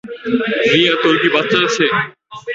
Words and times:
রিয়া, 0.71 0.93
তোর 1.03 1.15
কি 1.21 1.27
বাচ্চা 1.35 1.57
আছে? 1.67 1.85